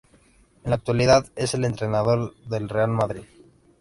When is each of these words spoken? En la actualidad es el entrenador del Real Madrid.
En 0.63 0.71
la 0.71 0.77
actualidad 0.77 1.27
es 1.35 1.53
el 1.53 1.63
entrenador 1.63 2.33
del 2.47 2.69
Real 2.69 2.89
Madrid. 2.89 3.21